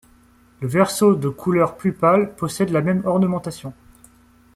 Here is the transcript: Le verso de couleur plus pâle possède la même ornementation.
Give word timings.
Le 0.61 0.67
verso 0.67 1.13
de 1.13 1.29
couleur 1.29 1.77
plus 1.77 1.93
pâle 1.93 2.33
possède 2.35 2.71
la 2.71 2.81
même 2.81 3.03
ornementation. 3.05 3.71